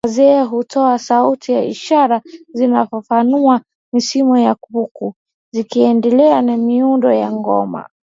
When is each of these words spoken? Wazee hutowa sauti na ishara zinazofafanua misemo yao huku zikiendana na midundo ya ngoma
Wazee 0.05 0.41
hutowa 0.41 0.99
sauti 0.99 1.53
na 1.53 1.63
ishara 1.63 2.21
zinazofafanua 2.53 3.61
misemo 3.93 4.37
yao 4.37 4.55
huku 4.73 5.15
zikiendana 5.53 6.41
na 6.41 6.57
midundo 6.57 7.11
ya 7.13 7.31
ngoma 7.31 7.89